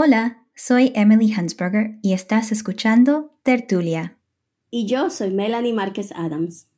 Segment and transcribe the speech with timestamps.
[0.00, 4.16] Hola, soy Emily Hansberger y estás escuchando Tertulia.
[4.70, 6.68] Y yo soy Melanie Márquez Adams.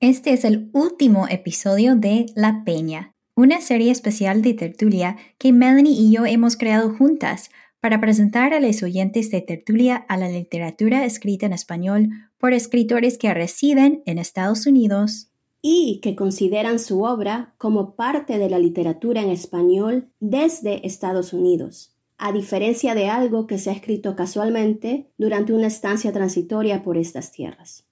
[0.00, 5.92] Este es el último episodio de La Peña, una serie especial de Tertulia que Melanie
[5.92, 11.04] y yo hemos creado juntas para presentar a los oyentes de Tertulia a la literatura
[11.04, 15.30] escrita en español por escritores que residen en Estados Unidos
[15.62, 21.93] y que consideran su obra como parte de la literatura en español desde Estados Unidos
[22.24, 27.32] a diferencia de algo que se ha escrito casualmente durante una estancia transitoria por estas
[27.32, 27.84] tierras.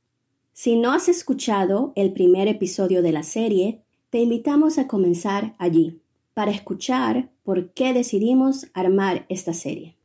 [0.55, 6.00] Si no has escuchado el primer episodio de la serie, te invitamos a comenzar allí,
[6.32, 9.96] para escuchar por qué decidimos armar esta serie.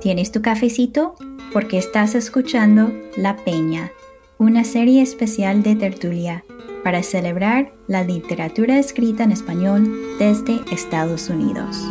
[0.00, 1.14] ¿Tienes tu cafecito?
[1.52, 3.90] Porque estás escuchando La Peña,
[4.38, 6.42] una serie especial de tertulia
[6.82, 11.84] para celebrar la literatura escrita en español desde Estados Unidos.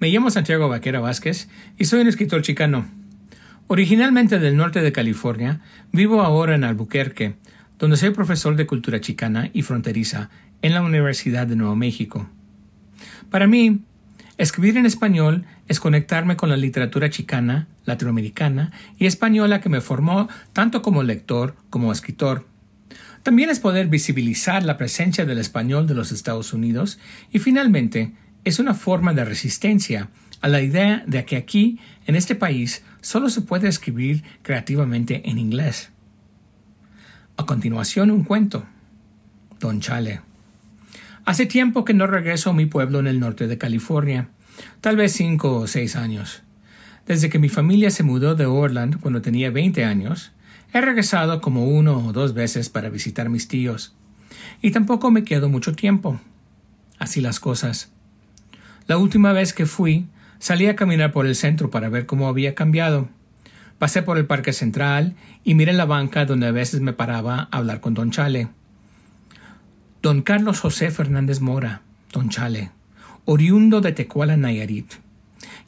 [0.00, 2.86] Me llamo Santiago Vaquera Vázquez y soy un escritor chicano.
[3.66, 7.34] Originalmente del norte de California, vivo ahora en Albuquerque,
[7.80, 10.30] donde soy profesor de cultura chicana y fronteriza
[10.62, 12.30] en la Universidad de Nuevo México.
[13.28, 13.80] Para mí,
[14.36, 20.28] escribir en español es conectarme con la literatura chicana, latinoamericana y española que me formó
[20.52, 22.46] tanto como lector como escritor.
[23.24, 27.00] También es poder visibilizar la presencia del español de los Estados Unidos
[27.32, 28.12] y finalmente
[28.48, 30.08] es una forma de resistencia
[30.40, 35.38] a la idea de que aquí, en este país, solo se puede escribir creativamente en
[35.38, 35.90] inglés.
[37.36, 38.64] A continuación, un cuento.
[39.60, 40.22] Don Chale.
[41.24, 44.28] Hace tiempo que no regreso a mi pueblo en el norte de California,
[44.80, 46.42] tal vez cinco o seis años.
[47.06, 50.32] Desde que mi familia se mudó de Orland cuando tenía 20 años,
[50.72, 53.94] he regresado como uno o dos veces para visitar mis tíos.
[54.62, 56.20] Y tampoco me quedo mucho tiempo.
[56.98, 57.92] Así las cosas.
[58.88, 60.06] La última vez que fui,
[60.38, 63.10] salí a caminar por el centro para ver cómo había cambiado.
[63.78, 67.58] Pasé por el Parque Central y miré la banca donde a veces me paraba a
[67.58, 68.48] hablar con don Chale.
[70.00, 71.82] Don Carlos José Fernández Mora,
[72.14, 72.70] don Chale,
[73.26, 74.90] oriundo de Tecuala, Nayarit.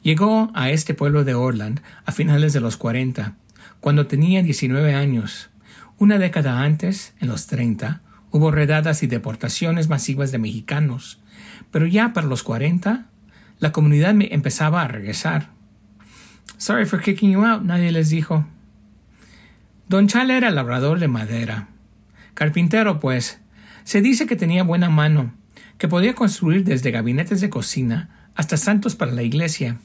[0.01, 3.35] Llegó a este pueblo de Orland a finales de los 40,
[3.81, 5.51] cuando tenía 19 años.
[5.99, 8.01] Una década antes, en los 30,
[8.31, 11.19] hubo redadas y deportaciones masivas de mexicanos,
[11.69, 13.10] pero ya para los 40
[13.61, 15.51] la comunidad me empezaba a regresar.
[16.57, 18.45] Sorry for kicking you out, nadie les dijo.
[19.87, 21.69] Don Chale era labrador de madera.
[22.33, 23.39] Carpintero, pues.
[23.83, 25.33] Se dice que tenía buena mano,
[25.77, 29.77] que podía construir desde gabinetes de cocina hasta santos para la iglesia.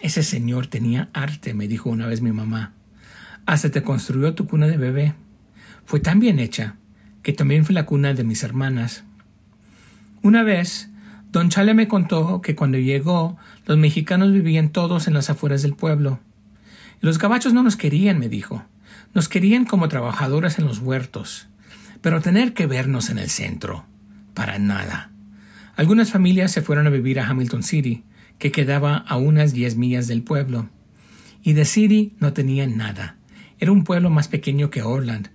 [0.00, 2.74] Ese señor tenía arte, me dijo una vez mi mamá.
[3.44, 5.14] Hasta te construyó tu cuna de bebé.
[5.84, 6.76] Fue tan bien hecha
[7.24, 9.02] que también fue la cuna de mis hermanas.
[10.22, 10.89] Una vez
[11.32, 15.74] Don Chale me contó que cuando llegó, los mexicanos vivían todos en las afueras del
[15.74, 16.18] pueblo.
[17.00, 18.64] Los gabachos no nos querían, me dijo.
[19.14, 21.46] Nos querían como trabajadoras en los huertos.
[22.00, 23.84] Pero tener que vernos en el centro.
[24.34, 25.12] Para nada.
[25.76, 28.02] Algunas familias se fueron a vivir a Hamilton City,
[28.38, 30.68] que quedaba a unas diez millas del pueblo.
[31.44, 33.16] Y de City no tenían nada.
[33.60, 35.28] Era un pueblo más pequeño que Orland.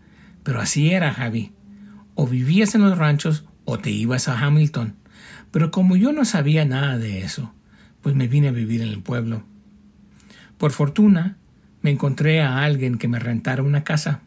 [0.43, 1.53] Pero así era, Javi.
[2.15, 4.95] O vivías en los ranchos o te ibas a Hamilton.
[5.55, 7.53] Pero como yo no sabía nada de eso,
[8.01, 9.43] pues me vine a vivir en el pueblo.
[10.57, 11.37] Por fortuna,
[11.81, 14.19] me encontré a alguien que me rentara una casa.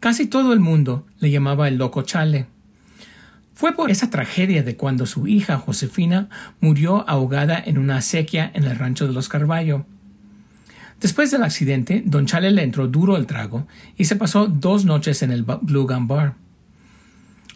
[0.00, 2.46] Casi todo el mundo le llamaba el loco Chale.
[3.54, 6.30] Fue por esa tragedia de cuando su hija Josefina
[6.62, 9.84] murió ahogada en una acequia en el rancho de los Carballo.
[10.98, 13.68] Después del accidente, don Chale le entró duro el trago
[13.98, 16.45] y se pasó dos noches en el Blue Gun Bar.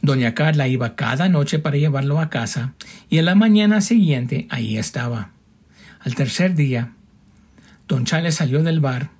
[0.02, 2.72] Doña Carla iba cada noche para llevarlo a casa
[3.10, 5.32] y en la mañana siguiente ahí estaba.
[6.00, 6.94] Al tercer día,
[7.86, 9.10] don Chale salió del bar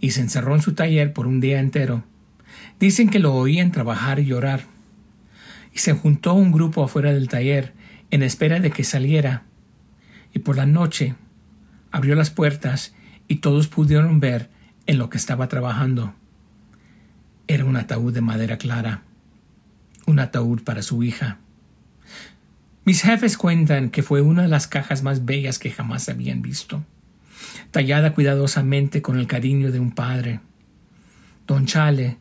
[0.00, 2.02] y se encerró en su taller por un día entero.
[2.80, 4.64] Dicen que lo oían trabajar y llorar.
[5.72, 7.72] Y se juntó un grupo afuera del taller
[8.10, 9.44] en espera de que saliera.
[10.34, 11.14] Y por la noche
[11.92, 12.94] abrió las puertas
[13.28, 14.50] y todos pudieron ver
[14.86, 16.14] en lo que estaba trabajando.
[17.46, 19.04] Era un ataúd de madera clara
[20.10, 21.38] un ataúd para su hija.
[22.84, 26.84] Mis jefes cuentan que fue una de las cajas más bellas que jamás habían visto,
[27.70, 30.40] tallada cuidadosamente con el cariño de un padre.
[31.46, 32.18] Don Chale,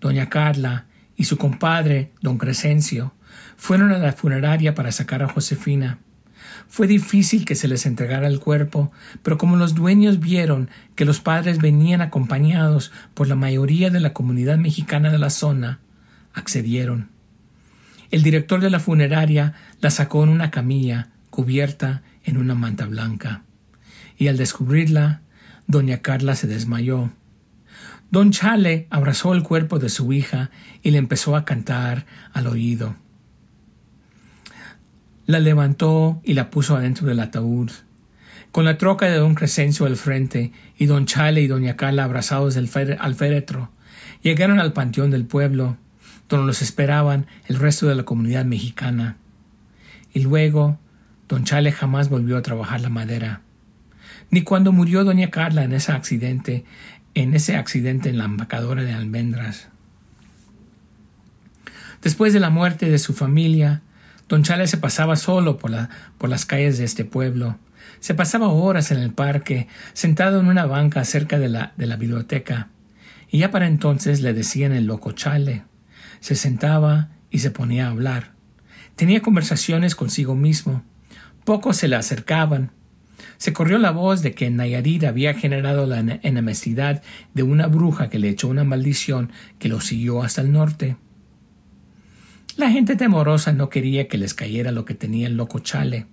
[0.00, 0.86] doña Carla
[1.16, 3.12] y su compadre, don Crescencio,
[3.56, 5.98] fueron a la funeraria para sacar a Josefina.
[6.68, 8.90] Fue difícil que se les entregara el cuerpo,
[9.22, 14.12] pero como los dueños vieron que los padres venían acompañados por la mayoría de la
[14.12, 15.80] comunidad mexicana de la zona,
[16.32, 17.17] accedieron.
[18.10, 23.42] El director de la funeraria la sacó en una camilla cubierta en una manta blanca,
[24.16, 25.20] y al descubrirla,
[25.66, 27.10] doña Carla se desmayó.
[28.10, 30.50] Don Chale abrazó el cuerpo de su hija
[30.82, 32.96] y le empezó a cantar al oído.
[35.26, 37.70] La levantó y la puso adentro del ataúd.
[38.50, 42.56] Con la troca de don Crescencio al frente y don Chale y doña Carla abrazados
[42.56, 43.70] al féretro,
[44.22, 45.76] llegaron al panteón del pueblo,
[46.28, 49.16] donde los esperaban el resto de la comunidad mexicana.
[50.12, 50.78] Y luego,
[51.28, 53.42] don Chale jamás volvió a trabajar la madera.
[54.30, 56.64] Ni cuando murió doña Carla en ese accidente,
[57.14, 59.68] en ese accidente en la embacadora de almendras.
[62.02, 63.82] Después de la muerte de su familia,
[64.28, 65.72] Don Chale se pasaba solo por,
[66.18, 67.58] por las calles de este pueblo.
[68.00, 71.96] Se pasaba horas en el parque, sentado en una banca cerca de la, de la
[71.96, 72.68] biblioteca.
[73.30, 75.64] Y ya para entonces le decían el loco Chale.
[76.20, 78.32] Se sentaba y se ponía a hablar.
[78.96, 80.82] Tenía conversaciones consigo mismo.
[81.44, 82.72] Pocos se le acercaban.
[83.36, 87.02] Se corrió la voz de que Nayarit había generado la enemistad
[87.34, 90.96] de una bruja que le echó una maldición que lo siguió hasta el norte.
[92.56, 96.06] La gente temorosa no quería que les cayera lo que tenía el loco Chale,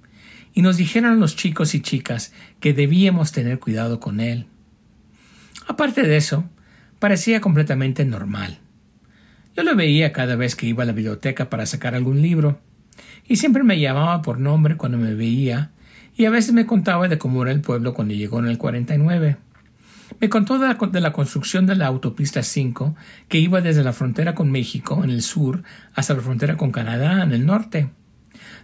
[0.54, 4.46] y nos dijeron los chicos y chicas que debíamos tener cuidado con él.
[5.68, 6.46] Aparte de eso,
[7.00, 8.60] parecía completamente normal.
[9.56, 12.60] Yo lo veía cada vez que iba a la biblioteca para sacar algún libro,
[13.26, 15.72] y siempre me llamaba por nombre cuando me veía,
[16.18, 19.38] y a veces me contaba de cómo era el pueblo cuando llegó en el 49.
[20.20, 22.96] Me contó de la, construcción de la autopista 5
[23.28, 25.64] que iba desde la frontera con México en el sur
[25.94, 27.90] hasta la frontera con Canadá en el norte.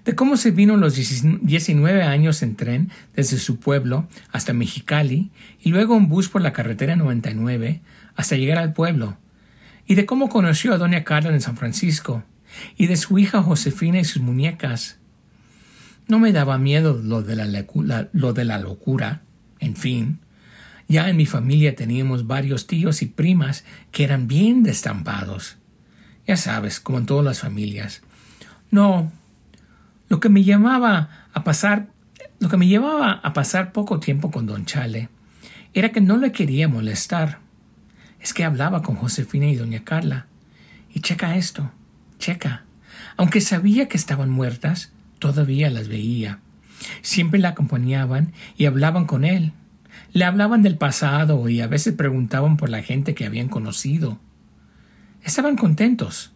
[0.06, 5.70] De cómo se vino los 19 años en tren desde su pueblo hasta Mexicali y
[5.70, 7.82] luego en bus por la carretera 99
[8.16, 9.18] hasta llegar al pueblo.
[9.92, 12.24] Y de cómo conoció a Doña Carla en San Francisco
[12.78, 15.00] y de su hija Josefina y sus muñecas.
[16.08, 19.24] No me daba miedo lo de la, lo de la locura,
[19.60, 20.20] en fin,
[20.88, 25.58] ya en mi familia teníamos varios tíos y primas que eran bien destampados.
[26.26, 28.02] Ya sabes, como en todas las familias.
[28.70, 29.12] No,
[30.08, 31.90] lo que me llamaba a pasar,
[32.40, 35.10] lo que me llevaba a pasar poco tiempo con don Chale
[35.74, 37.51] era que no le quería molestar.
[38.22, 40.28] Es que hablaba con Josefina y doña Carla.
[40.94, 41.72] Y checa esto,
[42.20, 42.64] checa.
[43.18, 46.40] Aunque sabía que estaban muertas, todavía las veía.
[47.02, 49.54] Siempre la acompañaban y hablaban con él.
[50.14, 54.20] Le hablaban del pasado y a veces preguntaban por la gente que habían conocido.
[55.24, 56.32] Estaban contentos.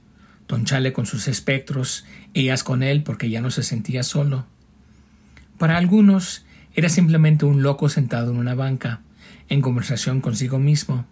[0.48, 4.46] Don Chale con sus espectros, ellas con él porque ya no se sentía solo.
[5.58, 9.02] Para algunos era simplemente un loco sentado en una banca,
[9.50, 11.06] en conversación consigo mismo.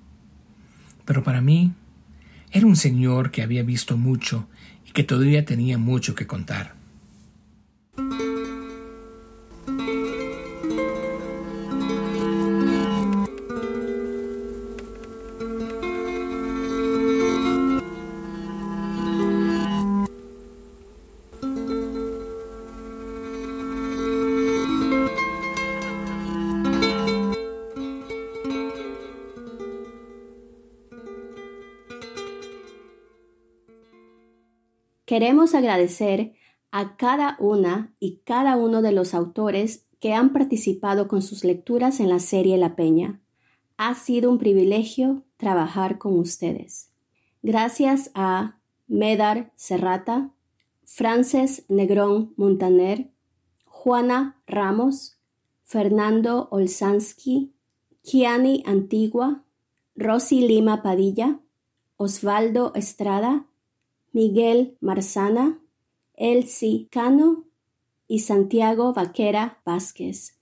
[1.06, 1.74] Pero para mí
[2.52, 4.48] era un señor que había visto mucho
[4.88, 6.76] y que todavía tenía mucho que contar.
[35.06, 36.34] Queremos agradecer
[36.72, 42.00] a cada una y cada uno de los autores que han participado con sus lecturas
[42.00, 43.22] en la serie La Peña.
[43.78, 46.92] Ha sido un privilegio trabajar con ustedes.
[47.42, 50.32] Gracias a Medar Serrata,
[50.84, 53.12] Frances Negrón Montaner,
[53.66, 55.20] Juana Ramos,
[55.64, 57.54] Fernando Olsansky,
[58.04, 59.44] Kiani Antigua,
[59.96, 61.40] Rosy Lima Padilla,
[61.98, 63.48] Osvaldo Estrada,
[64.14, 65.60] Miguel Marzana,
[66.16, 67.46] Elsie Cano
[68.08, 70.38] y Santiago Vaquera Vázquez.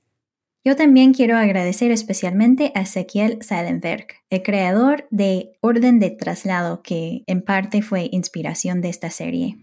[0.64, 7.24] Yo también quiero agradecer especialmente a Ezequiel Seidenberg, el creador de Orden de Traslado, que
[7.26, 9.58] en parte fue inspiración de esta serie.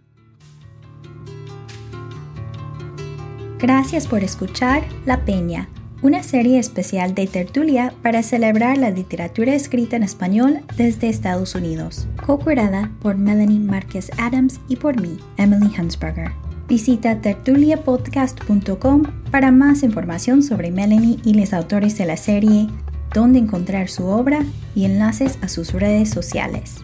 [3.58, 5.68] Gracias por escuchar La Peña,
[6.00, 12.07] una serie especial de tertulia para celebrar la literatura escrita en español desde Estados Unidos,
[12.25, 16.31] co-curada por Melanie Márquez Adams y por mí, Emily Hansberger.
[16.69, 19.02] Visita tertuliapodcast.com
[19.33, 22.69] para más información sobre Melanie y los autores de la serie,
[23.12, 26.76] dónde encontrar su obra y enlaces a sus redes sociales.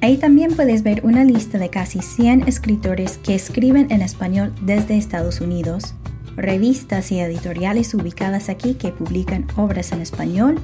[0.00, 4.96] Ahí también puedes ver una lista de casi 100 escritores que escriben en español desde
[4.96, 5.94] Estados Unidos
[6.36, 10.60] revistas y editoriales ubicadas aquí que publican obras en español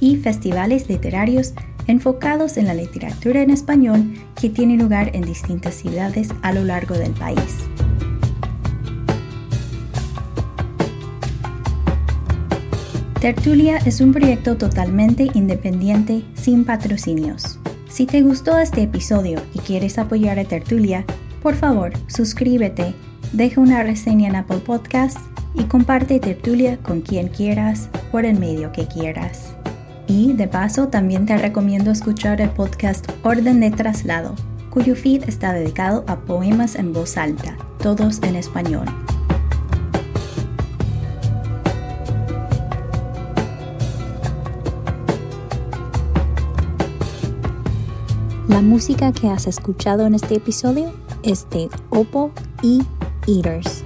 [0.00, 1.54] y festivales literarios
[1.86, 6.94] enfocados en la literatura en español que tienen lugar en distintas ciudades a lo largo
[6.96, 7.66] del país.
[13.20, 17.60] Tertulia es un proyecto totalmente independiente sin patrocinios.
[17.88, 21.04] Si te gustó este episodio y quieres apoyar a Tertulia,
[21.40, 22.94] por favor, suscríbete,
[23.32, 25.20] deja una reseña en Apple Podcasts
[25.54, 29.54] y comparte Tertulia con quien quieras por el medio que quieras.
[30.06, 34.34] Y de paso también te recomiendo escuchar el podcast Orden de Traslado,
[34.70, 38.86] cuyo feed está dedicado a poemas en voz alta, todos en español.
[48.48, 52.82] La música que has escuchado en este episodio es de Oppo y
[53.26, 53.82] Eaters.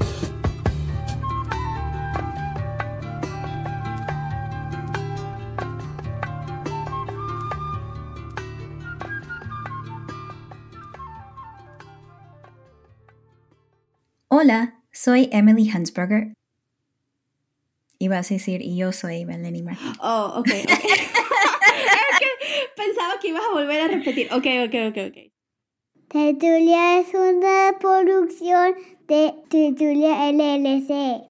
[14.28, 16.34] Hola, soy Emily Hansberger.
[17.98, 19.92] Ibas a decir, y yo soy Melanie Martin.
[20.00, 20.68] Oh, ok, ok.
[22.76, 24.28] Pensaba que ibas a volver a repetir.
[24.32, 25.35] Ok, ok, ok, ok.
[26.16, 28.74] Tertulia es una producción
[29.06, 31.22] de Tertulia LLC.